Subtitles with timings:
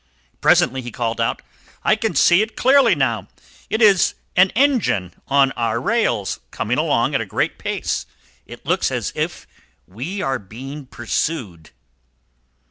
[0.41, 1.43] Presently he called out,
[1.83, 3.27] "I can see it clearly now!
[3.69, 8.07] It is an engine, on our rails, coming along at a great pace!
[8.47, 9.45] It looks as if
[9.87, 11.69] we were being pursued!"